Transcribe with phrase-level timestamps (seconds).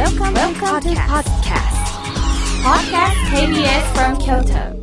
[0.00, 1.76] Welcome, Welcome to podcast.
[2.64, 4.80] Podcast KBS from Kyoto.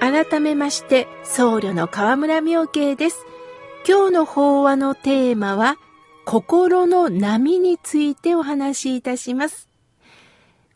[0.00, 3.26] 改めまして、僧侶の河村明慶です。
[3.86, 5.76] 今日の法話のテーマは、
[6.24, 9.68] 心の波についてお話しいたします。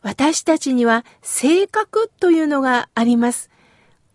[0.03, 3.50] 私たちには性格というのがあります。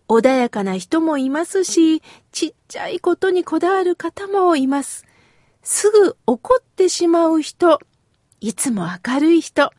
[0.07, 2.01] 穏やかな人もいますし、
[2.31, 5.05] ちっちゃいことにこだわる方もいます。
[5.63, 7.79] すぐ怒ってしまう人、
[8.39, 9.71] いつも明るい人、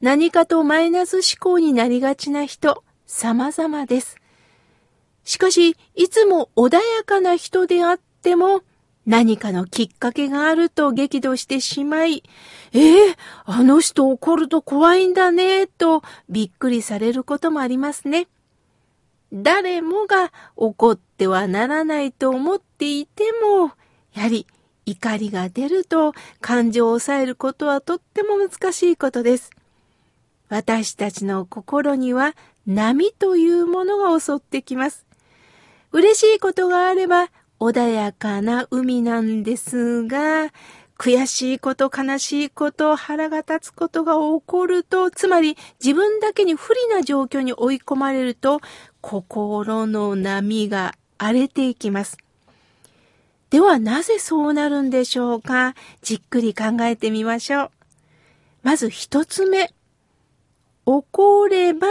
[0.00, 4.16] 何かとマイナス思考になりがちな人、様々です。
[5.24, 8.62] しかし、いつも穏やかな人であっても、
[9.06, 12.22] 何かのきっかけがあると激怒してしまい、
[12.72, 18.26] ええあの人怒ると怖いんだね、とびっくりされることもありますね。
[19.32, 23.72] 誰もが怒ってはならないと思っていても、
[24.14, 24.46] やはり
[24.84, 29.50] 怒りが出ると感情を抑えることはとっても難しいことです。
[30.48, 32.34] 私たちの心には
[32.66, 35.06] 波というものが襲ってきます。
[35.92, 40.50] 嬉しいことがあれば穏やかな海なんですが、
[40.98, 48.60] 悔しいこと、悲しいこと、腹が立つことが起こると、つまり自分だけに不利な状況に追い込まれると、
[49.00, 52.18] 心の波が荒れていきます。
[53.50, 55.74] ではなぜそうなるんでしょうか？
[56.02, 57.70] じっくり考えてみましょう。
[58.62, 59.74] まず一つ目。
[60.86, 61.86] 怒れば、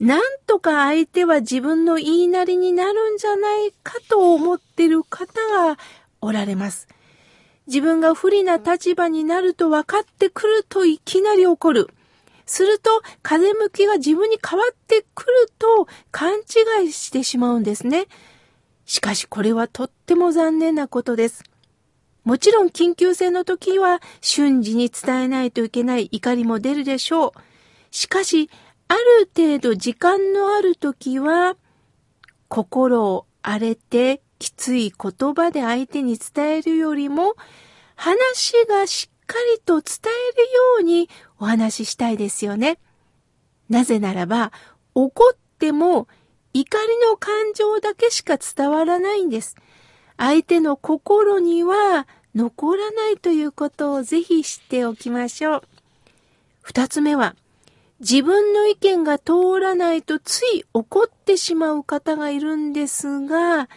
[0.00, 5.78] なんとか相手は自分の言いなりになるんじゃないかと思ってる方が
[6.20, 6.88] おられます。
[7.68, 11.90] 自分が不利な立場になると分かってくるといきなり怒る。
[12.46, 12.90] すると、
[13.22, 18.06] 風向きが自分に変わってくると勘違いしてしまうんですね。
[18.86, 21.44] しかしこれはとっても残念なことです。
[22.24, 27.32] もちろん緊急性の時は瞬時に伝えないといけない怒りも出るでしょう。
[27.90, 28.48] しかし、
[28.88, 31.56] ある程度時間のある時は、
[32.48, 37.34] 心を荒れてきつい言葉で相手に伝えるよりも、
[37.96, 40.48] 話がしっかりと伝えるよ
[40.80, 41.08] うに
[41.40, 42.78] お話ししたいですよね。
[43.68, 44.52] なぜならば、
[44.94, 46.08] 怒っても
[46.54, 49.56] 怒りの感情だけしか伝わらないんです。
[50.16, 55.62] 相手の心には残らないということをぜひ知っておきましょう。
[56.62, 57.36] 二つ目は、
[58.00, 63.68] 自分の意見が通らないとつい怒ってしまう方がいるんですが、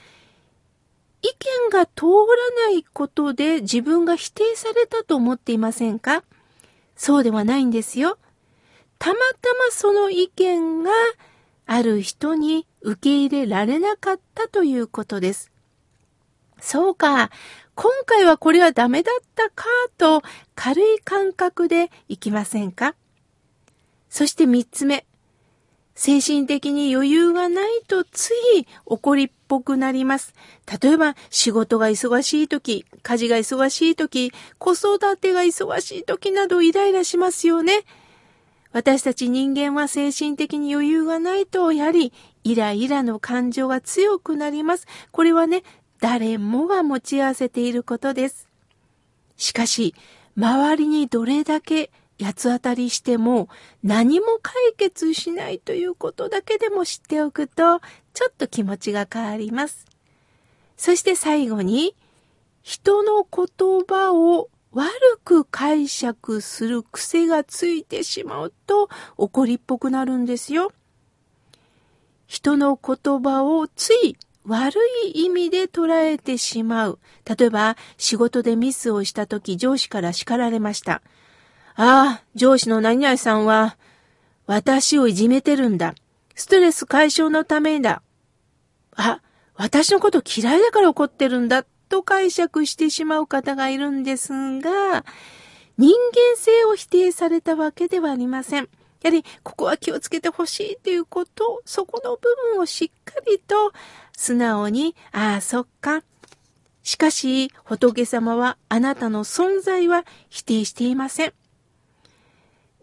[1.21, 1.27] 意
[1.67, 6.23] 見が通らないことで自分が否定されたと思っていませんか？
[6.95, 8.17] そうではないんですよ。
[8.99, 10.91] たまたまその意見が
[11.65, 15.51] ある人に受け入れられなかったということです。
[16.59, 17.31] そうか、
[17.75, 19.65] 今回はこれはダメだったか
[19.97, 20.21] と
[20.53, 22.95] 軽い感覚でいきませんか？
[24.09, 25.05] そして三つ目。
[25.95, 30.33] 精神的に余裕がないとつい怒りっぽくなります。
[30.81, 37.83] 例えば仕事が忙しい時、家事が忙しい時、子育てが忙しい時などイライラしますよね。
[38.71, 42.13] 私たち人間は精神的に余裕がないと、やはり
[42.43, 44.87] イライラの感情が強くなります。
[45.11, 45.63] これはね、
[45.99, 48.47] 誰もが持ち合わせていることです。
[49.35, 49.93] しかし、
[50.37, 51.91] 周りにどれだけ
[52.21, 53.49] 八つ当たりしても
[53.83, 57.79] 何も解決しないということだけでも知っておくと
[58.13, 59.85] ちょっと気持ちが変わります。
[60.77, 61.95] そして最後に
[62.61, 64.91] 人の言葉を悪
[65.23, 70.71] く解釈する癖がついてしまうと怒りっぽくなるんですよ。
[72.27, 74.15] 人の言葉をつい
[74.45, 76.99] 悪い意味で捉えてしまう。
[77.25, 81.01] 例えば仕事でミスをした時上司から叱られました。
[81.83, 83.75] ああ、上司の何々さんは、
[84.45, 85.95] 私をいじめてるんだ。
[86.35, 88.03] ストレス解消のためだ。
[88.95, 89.19] あ、
[89.55, 91.65] 私のこと嫌いだから怒ってるんだ。
[91.89, 95.03] と解釈してしまう方がいるんですが、
[95.79, 98.69] 人間性を否定されたわけではありません。
[99.01, 102.21] やはり、ここは気をつけてほしいということ、そこの部
[102.53, 103.73] 分をしっかりと
[104.15, 106.03] 素直に、ああ、そっか。
[106.83, 111.33] しかし、仏様はあなたの存在は否定していません。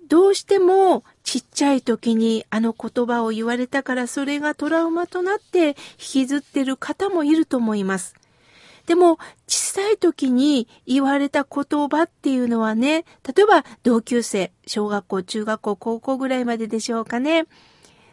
[0.09, 8.15] どうしてもちっちゃい時にあの言葉を言われたからそれがトラウマとなって引きずってる方もいると思います。
[8.87, 17.45] でも小さい時に言われた言葉っていうのはね、例えば同級生、小学校、中学校、高校ぐらいまででしょうかね。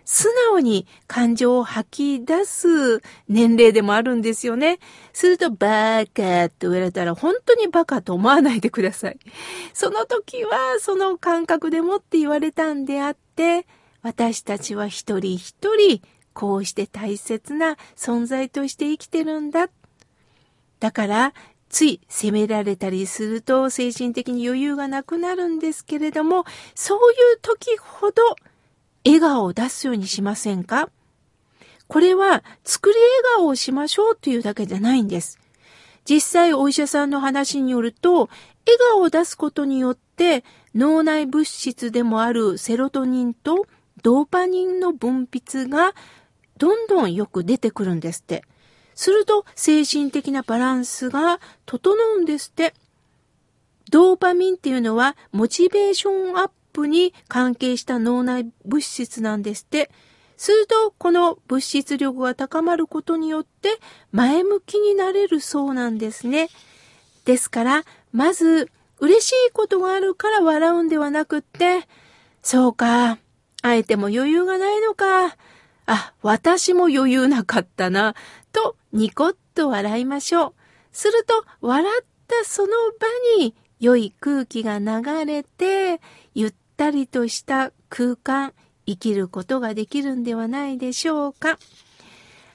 [0.06, 4.80] 素直に感情を吐き出す年齢でもあるんですよね。
[5.12, 9.19] すると、バカって言われたら、本当にバカと思わないでください。
[9.74, 13.68] その時は、その感覚でもって言われたんであって、
[14.02, 16.02] 私たちは一人一人、
[16.34, 19.69] こうして大切な存在として生きてるんだ。
[20.80, 21.34] だから、
[21.69, 28.36] つい責められたりすると精神的に余裕がなくなるんですけれども、そういう時ほど
[29.06, 30.90] 笑顔を出すようにしませんか？
[31.88, 35.40] これは作り笑顔をしましょうというだけじゃないんです。
[36.04, 38.30] 実際お医者さんの話によると、
[38.66, 40.44] 笑顔を出すことによって
[40.74, 43.68] 脳内物質でもあるセロトニンと
[44.02, 45.94] ドーパニンの分泌が
[46.57, 48.44] どんどんよく出てくるんですって。
[48.96, 52.74] すると精神的なバランスが整うんですって。
[53.92, 59.89] ドーパミンっていうのはモチベーションアップに関係した脳内物質なんですって。
[60.38, 63.80] すると、この物質力が高まることによって
[64.12, 66.50] 前向きになれるそうなんですね。
[67.24, 68.69] ですから、まず、
[69.00, 71.88] 嬉しいことがあるから笑うんではなくって、
[72.42, 73.18] そうか、
[73.62, 75.38] 相手も余裕がないのか、
[75.86, 78.16] あ、私も余裕なかったな、
[78.51, 80.54] とニコッと笑いましょう。
[80.92, 83.07] すると、笑ったその場
[83.39, 86.01] に良い空気が流れて、
[86.33, 88.54] ゆったりとした空間、
[88.86, 91.57] 生きることができるんではないでしょうか。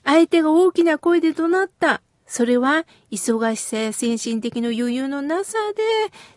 [0.05, 2.02] 相手が大きな声で怒鳴った。
[2.26, 5.82] それは忙しさや精神的な余裕のなさで、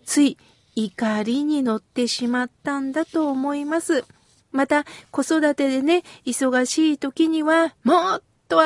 [0.05, 0.37] つい
[0.75, 4.03] 怒りに乗ってしまったんだと思います。
[4.51, 8.59] また、子育てでね、忙しい時には、もっと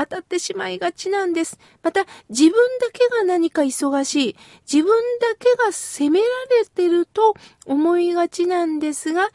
[0.00, 1.58] 当たってしまいがちなんです。
[1.82, 4.36] また、自分だけが何か忙しい、
[4.70, 6.26] 自分だけが責めら
[6.58, 7.34] れてると
[7.66, 9.28] 思いがちなんですが、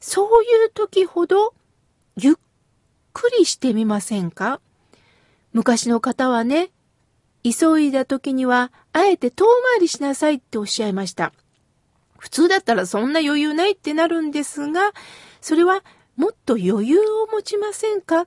[0.00, 1.54] そういう時ほど、
[2.16, 2.34] ゆっ
[3.12, 4.60] くりしてみませんか？
[5.52, 6.70] 昔の方はね、
[7.42, 11.32] 急いだ時には、あえて遠回りしなさいっておっしゃいました。
[12.18, 14.92] 普通だったらそんな余裕ないってなるんですが、
[15.40, 15.84] それは
[16.16, 18.26] もっと余裕を持ちませんか？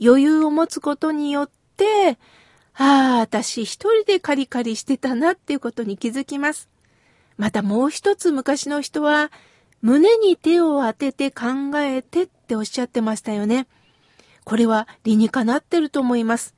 [0.00, 2.18] 余裕を持つことによって、
[2.74, 6.68] ああ、私一人でカリカリしてたなっていうことに気づきます。
[7.36, 9.30] またもう一つ昔の人は、
[9.82, 11.46] 胸に手を当てて考
[11.76, 13.66] えてっておっしゃってましたよね。
[14.44, 16.54] これは理にかなってると思います。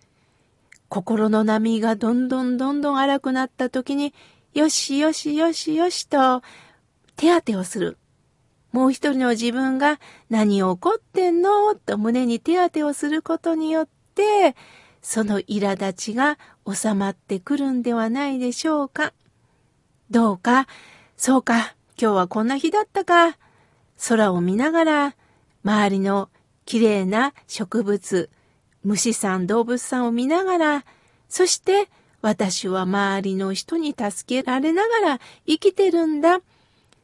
[0.89, 4.15] 心の波がどんどんどんどん荒くなった時に、
[4.55, 6.43] よしよしよしよしと
[7.17, 7.99] 手当てをする。
[8.73, 9.99] もう一人の自分が
[10.29, 11.75] 何を起こってんの？
[11.75, 14.55] と胸に手当てをすることによって、
[15.01, 16.39] その苛立ちが
[16.71, 19.13] 収まってくるんではないでしょうか。
[20.11, 20.67] どうか、
[21.17, 23.39] そうか、今日はこんな日だったか。
[24.09, 25.17] 空を見ながら、
[25.65, 26.29] 周りの
[26.67, 28.31] 綺麗な植物、
[28.85, 30.85] 虫さん、動物さんを見ながら、
[31.29, 31.89] そして
[32.23, 36.41] 私は周りの人に助けられながら生きてるんだ。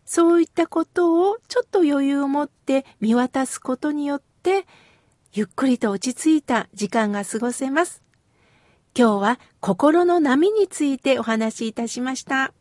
[0.04, 4.66] そういったことをちょっと余裕を持って見渡すことによって、
[5.32, 8.02] ゆっくりと落ち着いた時間が過ごせます。
[8.96, 12.52] 今日は心の波についてお話しいたしました。